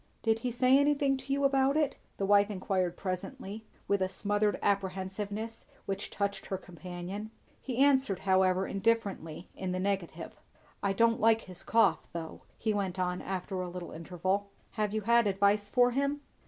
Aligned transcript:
"Did 0.23 0.39
he 0.39 0.49
say 0.49 0.79
anything 0.79 1.15
to 1.17 1.31
you 1.31 1.43
about 1.43 1.77
it?" 1.77 1.99
the 2.17 2.25
wife 2.25 2.49
enquired 2.49 2.97
presently, 2.97 3.67
with 3.87 4.01
a 4.01 4.09
smothered 4.09 4.57
apprehensiveness 4.63 5.67
which 5.85 6.09
touched 6.09 6.47
her 6.47 6.57
companion. 6.57 7.29
He 7.61 7.77
answered 7.77 8.21
however 8.21 8.65
indifferently 8.65 9.47
in 9.55 9.73
the 9.73 9.79
negative. 9.79 10.35
"I 10.81 10.91
don't 10.91 11.21
like 11.21 11.41
his 11.41 11.61
cough, 11.61 11.99
though," 12.13 12.41
he 12.57 12.73
went 12.73 12.97
on 12.97 13.21
after 13.21 13.61
a 13.61 13.69
little 13.69 13.91
interval. 13.91 14.49
"Have 14.71 14.91
you 14.91 15.01
had 15.01 15.27
advice 15.27 15.69
for 15.69 15.91
him?" 15.91 16.21